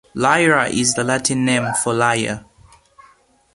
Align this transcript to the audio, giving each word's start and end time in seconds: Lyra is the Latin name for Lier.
Lyra 0.15 0.67
is 0.69 0.95
the 0.95 1.03
Latin 1.03 1.45
name 1.45 1.73
for 1.83 1.93
Lier. 1.93 2.43